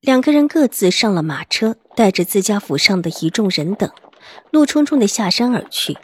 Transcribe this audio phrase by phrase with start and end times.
[0.00, 3.90] 两个人各自上了马车，带着自家府上的一众人等，
[4.50, 5.94] 怒冲冲的下山而去，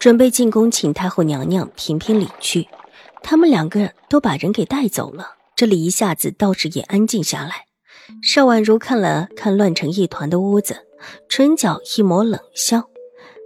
[0.00, 2.66] 准备进宫请太后娘娘评评理去。
[3.22, 7.66] 他们两个都把人给带走了，这里一下子倒是也安静下来。
[8.20, 10.88] 邵婉如看了看乱成一团的屋子，
[11.28, 12.82] 唇角一抹冷笑。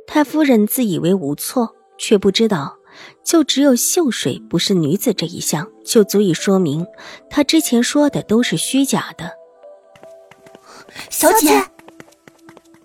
[0.06, 2.78] 太夫人自以为无错，却不知道，
[3.22, 6.86] 就只有秀水不是女子这一项，就足以说明
[7.28, 9.30] 她之前说的都是虚假的。
[11.10, 11.62] 小姐，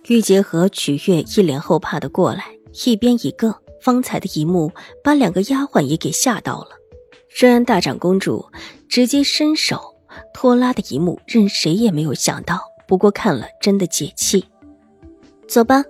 [0.07, 2.45] 玉洁和曲月一脸后怕的过来，
[2.85, 3.55] 一边一个。
[3.81, 4.69] 方才的一幕
[5.01, 6.71] 把两个丫鬟也给吓到了。
[7.29, 8.45] 虽然大长公主
[8.89, 9.95] 直接伸手
[10.33, 12.59] 拖拉的一幕，任谁也没有想到。
[12.85, 14.43] 不过看了真的解气。
[15.47, 15.85] 走吧，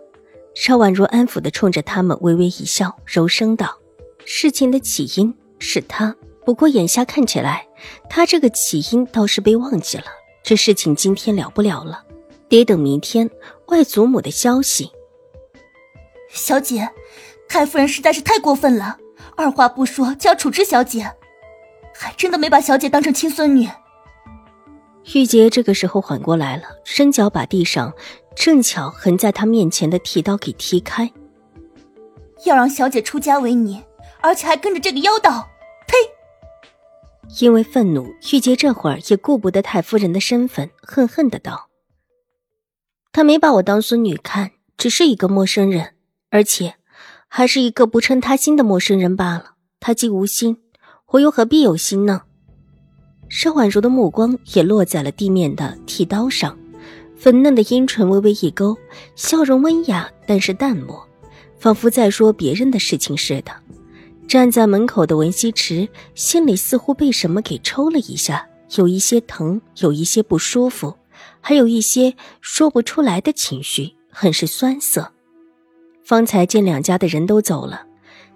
[0.54, 3.76] 邵婉如安抚的冲着他们微微一笑，柔声道
[4.24, 6.16] ：“事情的起因是他，
[6.46, 7.68] 不过眼下看起来，
[8.08, 10.06] 他这个起因倒是被忘记了。
[10.44, 12.04] 这事情今天了不了了。”
[12.50, 13.30] 得等明天
[13.68, 14.92] 外祖母的消息。
[16.30, 16.90] 小姐，
[17.48, 18.98] 太夫人实在是太过分了，
[19.38, 21.10] 二话不说就要处置小姐，
[21.94, 23.70] 还真的没把小姐当成亲孙女。
[25.14, 27.94] 玉洁这个时候缓过来了，伸脚把地上
[28.36, 31.12] 正巧横在她面前的剃刀给踢开。
[32.46, 33.84] 要让小姐出家为尼，
[34.22, 35.50] 而且还跟着这个妖道，
[35.88, 35.96] 呸！
[37.40, 41.69] 因为愤怒，玉洁这会儿也顾不得太夫人的身份，恨恨的道。
[43.12, 45.94] 他没把我当孙女看，只是一个陌生人，
[46.30, 46.76] 而且
[47.28, 49.54] 还是一个不称他心的陌生人罢了。
[49.80, 50.58] 他既无心，
[51.12, 52.22] 我又何必有心呢？
[53.28, 56.58] 邵婉如的目光也落在了地面的剃刀上，
[57.16, 58.78] 粉嫩的阴唇微微一勾，
[59.16, 61.08] 笑容温雅，但是淡漠，
[61.58, 63.52] 仿佛在说别人的事情似的。
[64.28, 70.96] 站在门口的文西池心里似乎被什么给抽了一下，有一些疼，有一些不舒服。
[71.42, 75.12] 还有一些说不出来的情绪，很是酸涩。
[76.04, 77.86] 方才见两家的人都走了，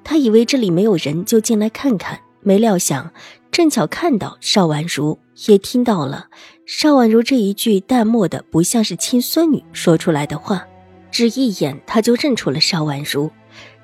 [0.03, 2.19] 他以为这里没有人，就进来看看。
[2.45, 3.13] 没料想，
[3.51, 5.17] 正巧看到邵婉如，
[5.47, 6.27] 也听到了
[6.65, 10.67] 邵婉如这一句淡漠的不像是亲孙女说出来的话。
[11.09, 13.31] 只一眼，他就认出了邵婉如，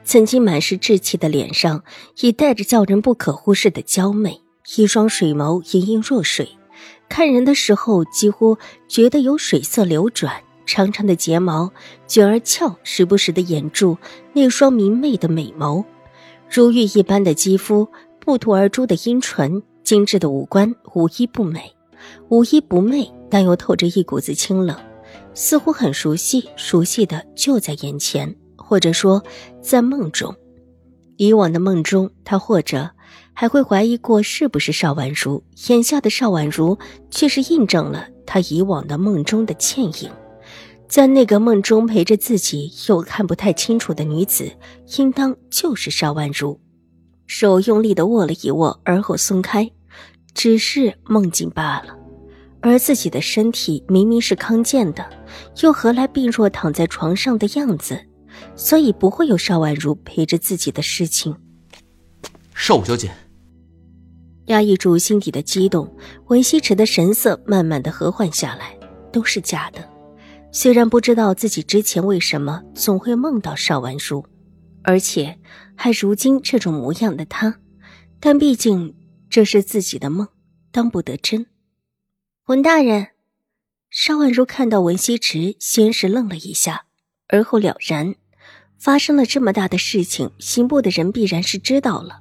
[0.03, 1.83] 曾经满是稚气的脸上，
[2.19, 4.41] 已带着叫人不可忽视的娇媚，
[4.75, 6.58] 一双水眸盈盈若水。
[7.07, 8.57] 看人的时候，几乎
[8.88, 11.72] 觉得有水色流转，长长的睫毛
[12.07, 13.97] 卷而翘，时不时的掩住
[14.33, 15.83] 那双明媚的美眸，
[16.50, 17.88] 如玉一般的肌肤，
[18.19, 21.73] 不涂而出的阴唇，精致的五官，无一不美，
[22.29, 24.77] 无一不媚，但又透着一股子清冷，
[25.33, 29.23] 似乎很熟悉，熟悉的就在眼前，或者说
[29.61, 30.35] 在梦中。
[31.17, 32.91] 以往的梦中，他或者。
[33.34, 36.78] 还会怀疑过是不是邵婉如，眼下的邵婉如
[37.09, 40.12] 却是印证了他以往的梦中的倩影，
[40.88, 44.51] 在那个梦中陪着自己又看不太清楚的女子，
[44.97, 46.59] 应当就是邵婉如。
[47.28, 49.72] 手用力的握了一握，而后松开，
[50.34, 51.95] 只是梦境罢了。
[52.62, 55.07] 而自己的身体明明是康健的，
[55.62, 57.97] 又何来病弱躺在床上的样子？
[58.56, 61.35] 所以不会有邵婉如陪着自己的事情。
[62.61, 63.09] 邵五小姐。
[64.47, 65.95] 压抑住心底的激动，
[66.27, 68.77] 文西池的神色慢慢的和缓下来。
[69.13, 69.89] 都是假的，
[70.51, 74.23] 虽然不知道自己之前为什么总会梦到邵婉如，
[74.83, 75.39] 而且
[75.73, 77.59] 还如今这种模样的她，
[78.19, 78.93] 但毕竟
[79.29, 80.27] 这是自己的梦，
[80.71, 81.47] 当不得真。
[82.47, 83.07] 文大人，
[83.89, 86.85] 邵婉如看到文西池，先是愣了一下，
[87.29, 88.13] 而后了然，
[88.77, 92.19] 发生了这么大的事情，刑部的人必然是知道了。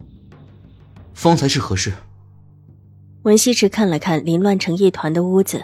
[1.18, 1.92] 方才是何事？
[3.22, 5.60] 文西池看了看凌乱成一团的屋子，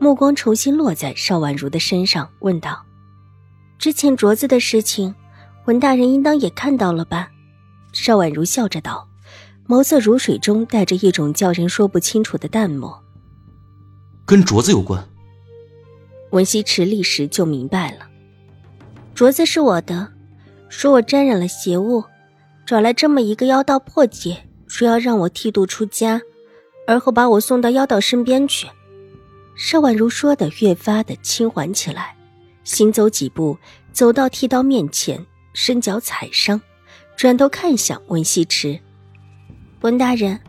[0.00, 2.84] 目光重新落在邵婉如的身上，问道
[3.78, 5.14] ：“之前镯子的事情，
[5.66, 7.30] 文大人应当也看到了吧？”
[7.94, 9.06] 邵婉如笑着道，
[9.68, 13.00] 眸色如水中带着一种叫人说不清楚的淡漠。
[14.26, 15.08] 跟镯子有关？
[16.32, 18.08] 文西池立时就明白了，
[19.14, 20.08] 镯子是我的，
[20.68, 22.02] 说我沾染了邪物，
[22.66, 26.22] 找来这么一个妖道破解，说要让我剃度出家。
[26.86, 28.66] 而后把我送到妖道身边去。
[29.54, 32.16] 邵婉如说的越发的轻缓起来，
[32.64, 33.58] 行走几步，
[33.92, 36.58] 走到剃刀面前，伸脚踩上，
[37.14, 38.80] 转头看向文西池
[39.82, 40.40] ：“温大人，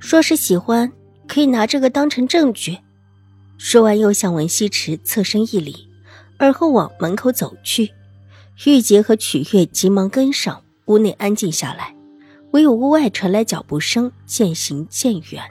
[0.00, 0.90] 若是喜欢，
[1.28, 2.78] 可以拿这个当成证据。”
[3.56, 5.88] 说完，又向文西池侧身一礼，
[6.38, 7.92] 而后往门口走去。
[8.66, 11.94] 玉洁和曲月急忙跟上，屋内安静下来，
[12.54, 15.42] 唯有屋外传来脚步声，渐行渐远。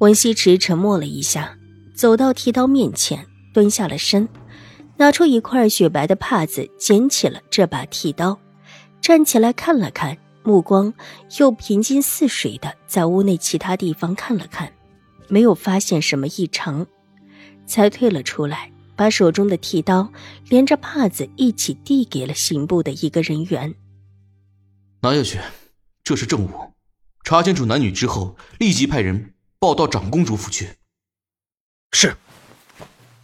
[0.00, 1.56] 文西池沉默了一下，
[1.94, 4.28] 走到剃刀面前，蹲下了身，
[4.98, 8.38] 拿出一块雪白的帕子，捡起了这把剃刀，
[9.00, 10.92] 站起来看了看，目光
[11.38, 14.70] 又平静似水的在屋内其他地方看了看，
[15.26, 16.86] 没有发现什么异常，
[17.64, 18.70] 才退了出来。
[18.94, 20.12] 把手中的剃刀
[20.50, 23.74] 连着帕子一起递给了刑部的一个人员，
[25.00, 25.38] 拿下去，
[26.10, 26.50] 这是证物。
[27.22, 30.70] 查清楚男女之后，立即派人报到长公主府去。
[31.92, 32.16] 是。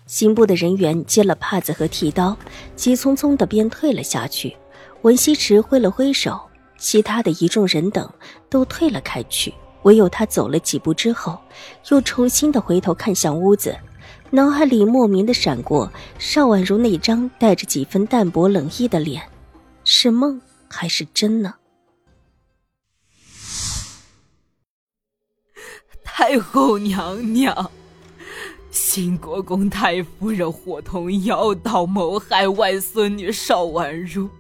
[0.07, 2.37] 刑部的人员接了帕子和剃刀，
[2.77, 4.57] 急匆匆的便退了下去。
[5.03, 6.41] 文西池挥了挥手，
[6.79, 8.09] 其他的一众人等
[8.49, 9.53] 都退了开去，
[9.83, 11.37] 唯有他走了几步之后，
[11.91, 13.77] 又重新的回头看向屋子。
[14.31, 19.29] 脑海里莫名的闪过邵婉如那张带着几分淡薄冷意的脸，
[19.83, 21.53] 是梦还是真呢？
[26.19, 27.71] 太后娘娘，
[28.71, 34.31] 新国公太夫人伙同妖道谋害外孙女邵婉如，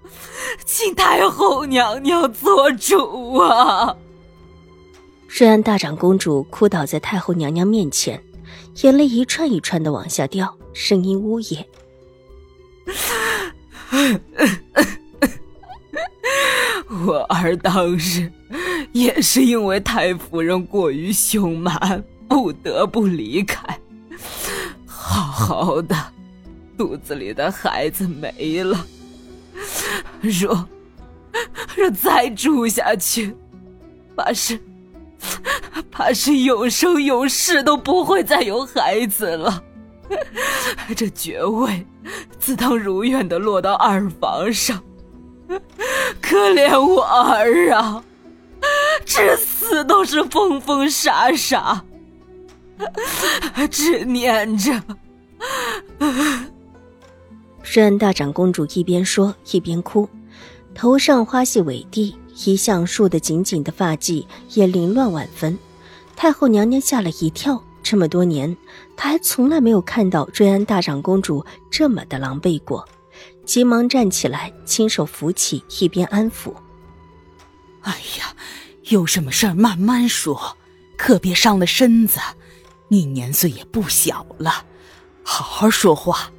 [0.64, 3.94] 请太后娘娘做主啊！
[5.28, 8.24] 瑞安大长公主哭倒在太后娘娘面前。
[8.76, 11.66] 眼泪一串一串的往下掉，声音呜咽。
[17.06, 18.32] 我儿当日
[18.92, 23.62] 也是因为太夫人过于凶蛮，不得不离开。
[24.86, 25.94] 好好的，
[26.76, 28.86] 肚子里的孩子没了。
[30.20, 30.68] 若
[31.76, 33.34] 若再住下去，
[34.16, 34.58] 怕是……
[35.90, 39.62] 怕是永生永世都不会再有孩子了。
[40.94, 41.84] 这爵位
[42.38, 44.80] 自当如愿的落到二房上，
[46.20, 48.04] 可怜我儿啊，
[49.16, 51.82] 至死都是疯疯傻傻，
[53.70, 54.82] 只念着。
[57.64, 60.06] 瑞安大长公主一边说一边哭，
[60.74, 62.14] 头上花系尾地。
[62.44, 65.58] 一向束得紧紧的发髻也凌乱万分，
[66.14, 67.64] 太后娘娘吓了一跳。
[67.82, 68.54] 这么多年，
[68.94, 72.86] 她还从来没有看到瑞安大长公主这么的狼狈过，
[73.46, 76.52] 急忙站起来，亲手扶起，一边安抚
[77.80, 78.36] ：“哎呀，
[78.88, 80.56] 有什么事儿慢慢说，
[80.96, 82.20] 可别伤了身子。
[82.88, 84.64] 你年岁也不小了，
[85.24, 86.30] 好好说话。”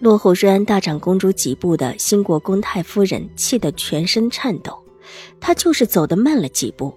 [0.00, 4.76] 落后瑞安大长公主几步的新国公太夫人气得全身颤抖。
[5.40, 6.92] 他就是走得慢了几步，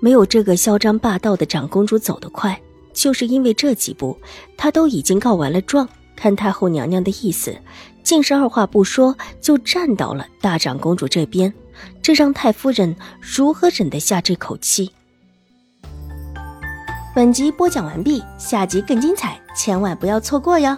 [0.00, 2.58] 没有这个嚣张霸道的长公主走得快。
[2.94, 4.16] 就是因为这几步，
[4.56, 5.88] 他都已经告完了状。
[6.18, 7.56] 看太后娘娘的意思，
[8.02, 11.54] 竟是二话不说就站到了大长公主这边，
[12.02, 14.90] 这让太夫人如何忍得下这口气？
[17.14, 20.76] 本集播讲完毕，下集更精彩，千万不要错过哟！